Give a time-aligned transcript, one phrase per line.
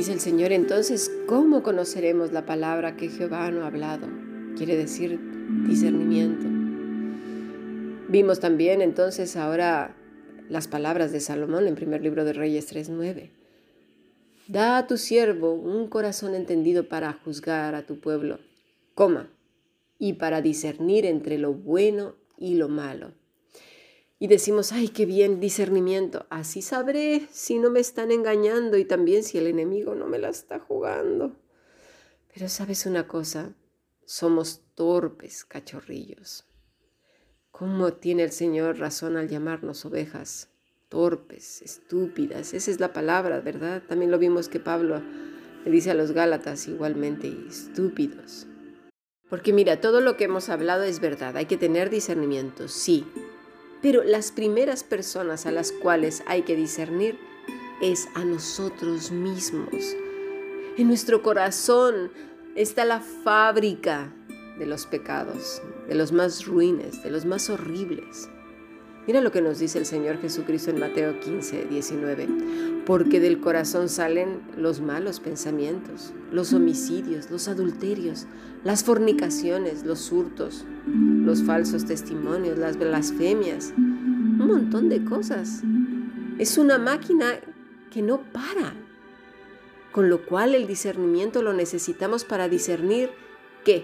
[0.00, 4.08] Dice el Señor, entonces, ¿cómo conoceremos la palabra que Jehová no ha hablado?
[4.56, 5.20] Quiere decir
[5.68, 6.46] discernimiento.
[8.08, 9.94] Vimos también entonces ahora
[10.48, 13.28] las palabras de Salomón en primer libro de Reyes 3.9.
[14.48, 18.38] Da a tu siervo un corazón entendido para juzgar a tu pueblo,
[18.94, 19.28] coma,
[19.98, 23.19] y para discernir entre lo bueno y lo malo
[24.22, 26.26] y decimos, ay, qué bien, discernimiento.
[26.28, 30.28] Así sabré si no me están engañando y también si el enemigo no me la
[30.28, 31.34] está jugando.
[32.32, 33.54] Pero sabes una cosa,
[34.04, 36.44] somos torpes cachorrillos.
[37.50, 40.50] ¿Cómo tiene el Señor razón al llamarnos ovejas?
[40.90, 42.52] Torpes, estúpidas.
[42.52, 43.82] Esa es la palabra, ¿verdad?
[43.88, 45.00] También lo vimos que Pablo
[45.64, 48.46] le dice a los Gálatas igualmente, estúpidos.
[49.30, 53.06] Porque mira, todo lo que hemos hablado es verdad, hay que tener discernimiento, sí,
[53.82, 57.18] pero las primeras personas a las cuales hay que discernir
[57.80, 59.96] es a nosotros mismos.
[60.76, 62.10] En nuestro corazón
[62.54, 64.12] está la fábrica
[64.58, 68.28] de los pecados, de los más ruines, de los más horribles.
[69.06, 72.28] Mira lo que nos dice el Señor Jesucristo en Mateo 15, 19.
[72.84, 78.26] Porque del corazón salen los malos pensamientos, los homicidios, los adulterios,
[78.62, 85.62] las fornicaciones, los hurtos, los falsos testimonios, las blasfemias, un montón de cosas.
[86.38, 87.40] Es una máquina
[87.90, 88.74] que no para.
[89.92, 93.10] Con lo cual el discernimiento lo necesitamos para discernir
[93.64, 93.82] que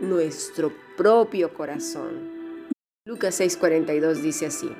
[0.00, 2.31] nuestro propio corazón.
[3.04, 4.70] Lucas 6:42 dice así.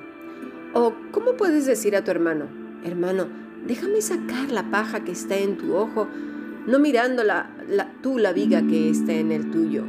[0.73, 2.47] O, ¿cómo puedes decir a tu hermano,
[2.85, 3.27] hermano,
[3.67, 6.07] déjame sacar la paja que está en tu ojo,
[6.65, 7.49] no mirando la,
[8.01, 9.83] tú la viga que está en el tuyo?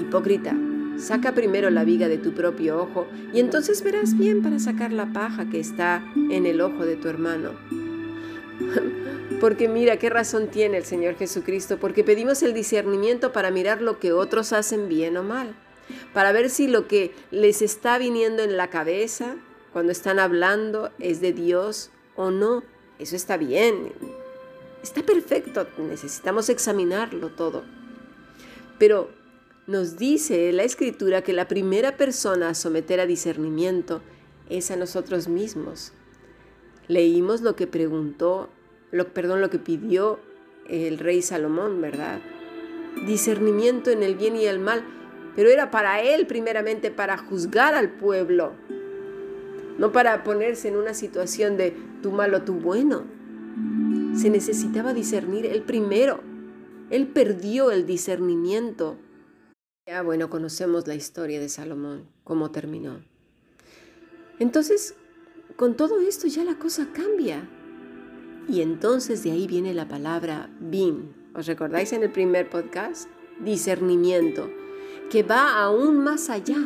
[0.00, 0.56] Hipócrita,
[0.96, 5.12] Saca primero la viga de tu propio ojo y entonces verás bien para sacar la
[5.12, 7.50] paja que está en el ojo de tu hermano.
[9.40, 13.98] Porque mira qué razón tiene el Señor Jesucristo, porque pedimos el discernimiento para mirar lo
[13.98, 15.54] que otros hacen bien o mal,
[16.16, 19.36] para ver si lo que les está viniendo en la cabeza
[19.74, 22.62] cuando están hablando es de Dios o no.
[22.98, 23.92] Eso está bien,
[24.82, 27.64] está perfecto, necesitamos examinarlo todo.
[28.78, 29.10] Pero
[29.66, 34.00] nos dice la escritura que la primera persona a someter a discernimiento
[34.48, 35.92] es a nosotros mismos.
[36.88, 38.48] Leímos lo que preguntó,
[39.12, 40.18] perdón, lo que pidió
[40.66, 42.20] el rey Salomón, ¿verdad?
[43.04, 44.82] Discernimiento en el bien y el mal,
[45.36, 48.54] pero era para él primeramente para juzgar al pueblo,
[49.78, 53.04] no para ponerse en una situación de tu malo, tu bueno.
[54.16, 56.20] Se necesitaba discernir él primero.
[56.90, 58.96] Él perdió el discernimiento
[59.88, 63.04] ya bueno, conocemos la historia de Salomón, cómo terminó.
[64.40, 64.96] Entonces,
[65.54, 67.48] con todo esto ya la cosa cambia.
[68.48, 71.14] Y entonces de ahí viene la palabra bin.
[71.36, 73.08] ¿Os recordáis en el primer podcast?
[73.38, 74.50] Discernimiento,
[75.10, 76.58] que va aún más allá,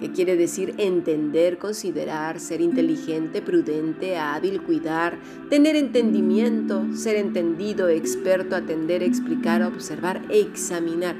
[0.00, 5.18] que quiere decir entender, considerar, ser inteligente, prudente, hábil, cuidar,
[5.50, 11.16] tener entendimiento, ser entendido, experto, atender, explicar, observar, examinar.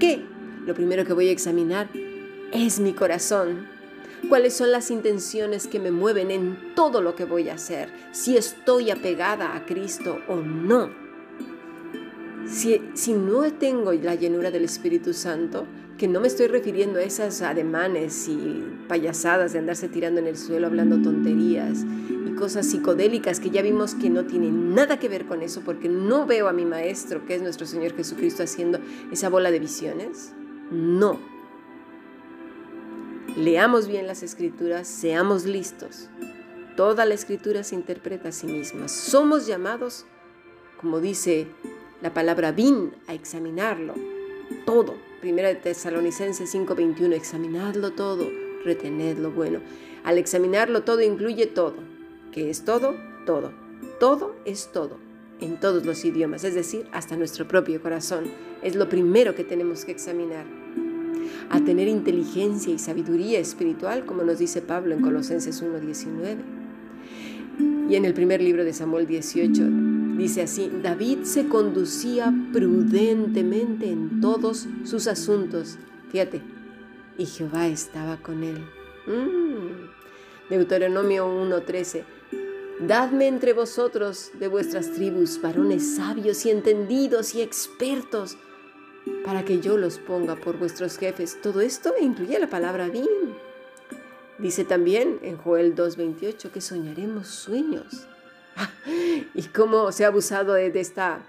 [0.00, 0.24] ¿Qué?
[0.66, 1.88] lo primero que voy a examinar
[2.52, 3.66] es mi corazón.
[4.28, 7.90] ¿Cuáles son las intenciones que me mueven en todo lo que voy a hacer?
[8.12, 10.90] Si estoy apegada a Cristo o no.
[12.46, 15.66] Si, si no tengo la llenura del Espíritu Santo,
[15.98, 20.36] que no me estoy refiriendo a esas ademanes y payasadas de andarse tirando en el
[20.36, 25.26] suelo hablando tonterías y cosas psicodélicas que ya vimos que no tienen nada que ver
[25.26, 28.80] con eso porque no veo a mi Maestro, que es nuestro Señor Jesucristo, haciendo
[29.12, 30.32] esa bola de visiones.
[30.70, 31.20] No.
[33.36, 36.08] Leamos bien las escrituras, seamos listos.
[36.76, 38.88] Toda la escritura se interpreta a sí misma.
[38.88, 40.06] Somos llamados,
[40.80, 41.46] como dice
[42.02, 43.94] la palabra bin, a examinarlo.
[44.66, 45.13] Todo.
[45.24, 48.30] Primera de Tesalonicenses 5:21, examinadlo todo,
[48.62, 49.60] retenedlo bueno.
[50.04, 51.76] Al examinarlo todo incluye todo.
[52.30, 52.94] ¿Qué es todo?
[53.24, 53.50] Todo.
[53.98, 54.98] Todo es todo
[55.40, 58.24] en todos los idiomas, es decir, hasta nuestro propio corazón.
[58.62, 60.44] Es lo primero que tenemos que examinar.
[61.48, 66.36] A tener inteligencia y sabiduría espiritual, como nos dice Pablo en Colosenses 1.19.
[67.88, 74.20] Y en el primer libro de Samuel 18 dice así, David se conducía prudentemente en
[74.20, 75.78] todos sus asuntos.
[76.10, 76.42] Fíjate,
[77.18, 78.58] y Jehová estaba con él.
[79.06, 80.50] Mm.
[80.50, 82.04] Deuteronomio 1.13
[82.80, 88.36] Dadme entre vosotros de vuestras tribus varones sabios y entendidos y expertos,
[89.24, 91.40] para que yo los ponga por vuestros jefes.
[91.40, 93.06] Todo esto incluye la palabra bin.
[94.38, 98.08] Dice también en Joel 2.28 que soñaremos sueños.
[99.34, 101.20] y cómo se ha abusado de, esta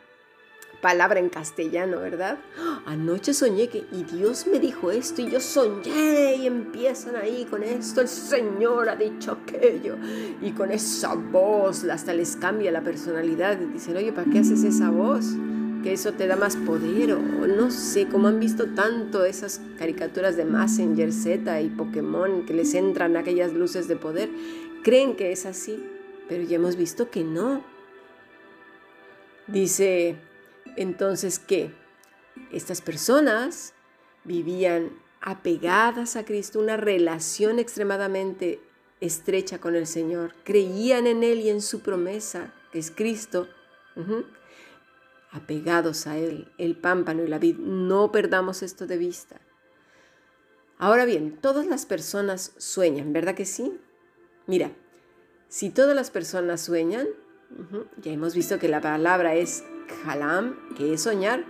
[0.81, 2.37] palabra en castellano, ¿verdad?
[2.85, 7.63] Anoche soñé que, y Dios me dijo esto, y yo soñé, y empiezan ahí con
[7.63, 9.95] esto, el Señor ha dicho aquello,
[10.41, 14.63] y con esa voz hasta les cambia la personalidad, y dicen, oye, ¿para qué haces
[14.63, 15.25] esa voz?
[15.81, 20.35] Que eso te da más poder, o no sé, como han visto tanto esas caricaturas
[20.35, 24.29] de Messenger Z y Pokémon, que les entran aquellas luces de poder,
[24.83, 25.83] creen que es así,
[26.27, 27.63] pero ya hemos visto que no.
[29.47, 30.15] Dice
[30.75, 31.71] entonces que
[32.51, 33.73] estas personas
[34.23, 34.91] vivían
[35.21, 38.59] apegadas a Cristo, una relación extremadamente
[39.01, 43.47] estrecha con el Señor, creían en Él y en su promesa, que es Cristo,
[45.31, 47.57] apegados a Él, el pámpano y la vid.
[47.57, 49.41] No perdamos esto de vista.
[50.77, 53.79] Ahora bien, todas las personas sueñan, ¿verdad que sí?
[54.45, 54.71] Mira,
[55.47, 57.07] si todas las personas sueñan,
[58.01, 59.63] ya hemos visto que la palabra es
[60.05, 61.45] halam, que es soñar,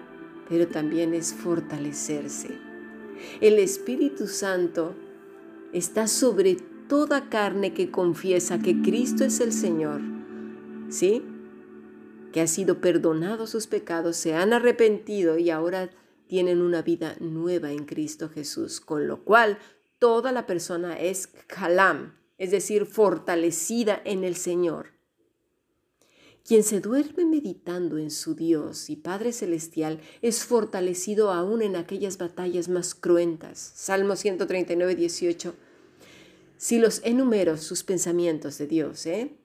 [0.49, 2.57] pero también es fortalecerse.
[3.41, 4.95] El Espíritu Santo
[5.73, 6.57] está sobre
[6.87, 10.01] toda carne que confiesa que Cristo es el Señor,
[10.89, 11.23] ¿sí?
[12.31, 15.89] Que ha sido perdonado sus pecados, se han arrepentido y ahora
[16.27, 19.57] tienen una vida nueva en Cristo Jesús, con lo cual
[19.99, 24.95] toda la persona es halam, es decir, fortalecida en el Señor.
[26.47, 32.19] Quien se duerme meditando en su Dios y Padre Celestial es fortalecido aún en aquellas
[32.19, 33.71] batallas más cruentas.
[33.75, 35.55] Salmo 139, 18.
[36.57, 39.35] Si los enumero sus pensamientos de Dios, ¿eh?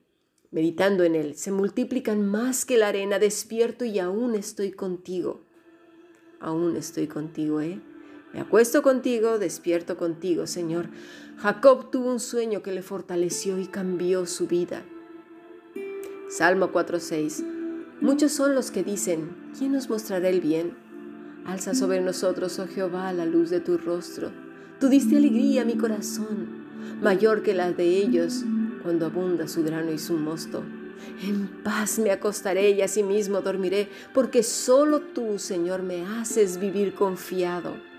[0.51, 5.41] meditando en Él, se multiplican más que la arena, despierto y aún estoy contigo.
[6.39, 7.81] Aún estoy contigo, ¿eh?
[8.33, 10.87] Me acuesto contigo, despierto contigo, Señor.
[11.37, 14.83] Jacob tuvo un sueño que le fortaleció y cambió su vida.
[16.29, 17.43] Salmo 4:6.
[17.99, 20.73] Muchos son los que dicen, ¿quién nos mostrará el bien?
[21.45, 24.31] Alza sobre nosotros, oh Jehová, la luz de tu rostro.
[24.79, 26.65] Tú diste alegría a mi corazón,
[27.01, 28.45] mayor que la de ellos
[28.81, 30.63] cuando abunda su grano y su mosto.
[31.21, 37.90] En paz me acostaré y asimismo dormiré, porque solo tú, Señor, me haces vivir confiado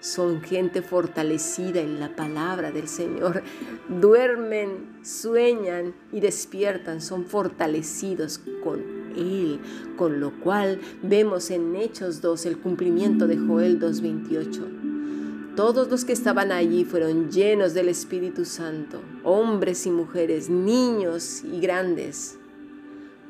[0.00, 3.42] son gente fortalecida en la palabra del Señor.
[3.88, 8.80] Duermen, sueñan y despiertan, son fortalecidos con
[9.16, 9.60] Él,
[9.96, 15.54] con lo cual vemos en Hechos 2 el cumplimiento de Joel 2.28.
[15.56, 21.60] Todos los que estaban allí fueron llenos del Espíritu Santo, hombres y mujeres, niños y
[21.60, 22.36] grandes.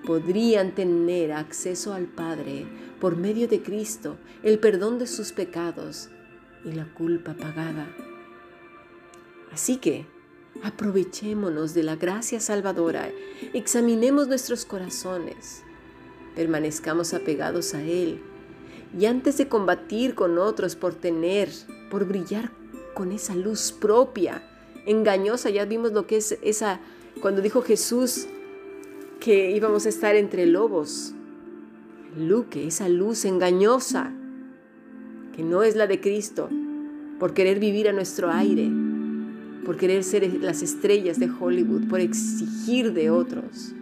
[0.05, 2.67] Podrían tener acceso al Padre
[3.01, 6.11] por medio de Cristo, el perdón de sus pecados
[6.67, 7.87] y la culpa pagada.
[9.53, 10.05] Así que
[10.63, 13.09] aprovechémonos de la gracia salvadora,
[13.53, 15.63] examinemos nuestros corazones,
[16.35, 18.21] permanezcamos apegados a Él
[18.99, 21.49] y antes de combatir con otros por tener,
[21.91, 22.51] por brillar
[22.95, 24.43] con esa luz propia,
[24.87, 26.81] engañosa, ya vimos lo que es esa,
[27.21, 28.27] cuando dijo Jesús
[29.21, 31.13] que íbamos a estar entre lobos,
[32.17, 34.13] Luque, esa luz engañosa
[35.37, 36.49] que no es la de Cristo,
[37.21, 38.71] por querer vivir a nuestro aire,
[39.65, 43.72] por querer ser las estrellas de Hollywood, por exigir de otros.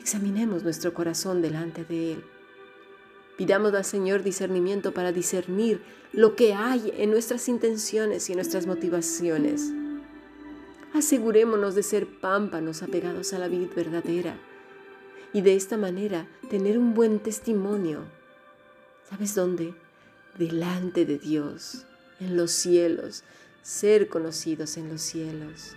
[0.00, 2.24] Examinemos nuestro corazón delante de Él.
[3.36, 5.80] Pidamos al Señor discernimiento para discernir
[6.12, 9.72] lo que hay en nuestras intenciones y en nuestras motivaciones.
[10.94, 14.38] Asegurémonos de ser pámpanos apegados a la vida verdadera
[15.32, 18.00] y de esta manera tener un buen testimonio.
[19.10, 19.74] ¿Sabes dónde?
[20.38, 21.86] Delante de Dios,
[22.20, 23.24] en los cielos,
[23.62, 25.74] ser conocidos en los cielos.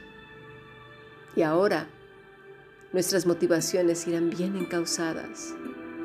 [1.36, 1.88] Y ahora
[2.92, 5.54] nuestras motivaciones irán bien encausadas.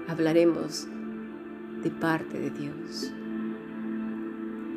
[0.07, 0.87] Hablaremos
[1.83, 3.11] de parte de Dios.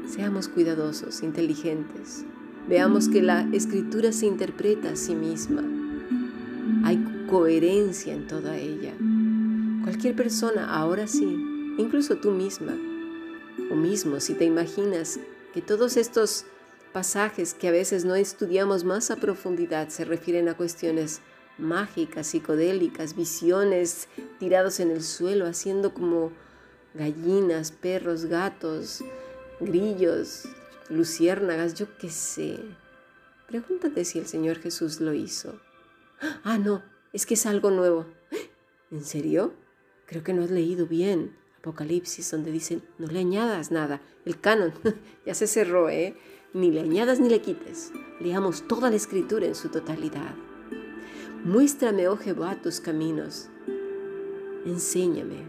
[0.07, 2.25] Seamos cuidadosos, inteligentes.
[2.69, 5.63] Veamos que la escritura se interpreta a sí misma.
[6.86, 8.93] Hay coherencia en toda ella.
[9.84, 11.25] Cualquier persona, ahora sí,
[11.77, 12.77] incluso tú misma,
[13.77, 15.19] mismo si te imaginas
[15.53, 16.46] que todos estos
[16.91, 21.22] pasajes que a veces no estudiamos más a profundidad se refieren a cuestiones
[21.57, 24.07] mágicas, psicodélicas, visiones
[24.39, 26.31] tirados en el suelo, haciendo como
[26.93, 29.03] gallinas, perros, gatos,
[29.60, 30.48] grillos,
[30.89, 32.60] luciérnagas, yo qué sé.
[33.48, 35.60] Pregúntate si el Señor Jesús lo hizo.
[36.43, 38.05] Ah, no, es que es algo nuevo.
[38.91, 39.53] ¿En serio?
[40.05, 41.36] Creo que no has leído bien.
[41.67, 44.71] Apocalipsis, donde dicen, no le añadas nada, el canon
[45.25, 46.15] ya se cerró, ¿eh?
[46.53, 47.91] Ni le añadas ni le quites.
[48.21, 50.33] Leamos toda la escritura en su totalidad.
[51.43, 53.50] Muéstrame, oh Jehová, tus caminos.
[54.65, 55.43] Enséñame,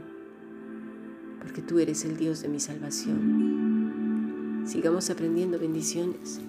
[1.40, 4.64] porque tú eres el Dios de mi salvación.
[4.66, 6.40] Sigamos aprendiendo bendiciones.